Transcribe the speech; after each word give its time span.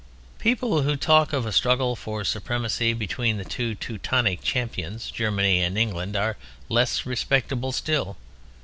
People 0.39 0.81
who 0.81 0.95
talk 0.95 1.31
of 1.31 1.45
"A 1.45 1.51
struggle 1.51 1.95
for 1.95 2.23
supremacy 2.23 2.91
between 2.91 3.37
the 3.37 3.45
two 3.45 3.75
Teutonic 3.75 4.41
champions 4.41 5.11
Germany 5.11 5.61
and 5.61 5.77
England" 5.77 6.15
are 6.15 6.37
less 6.69 7.05
respectable 7.05 7.71
still. 7.71 8.17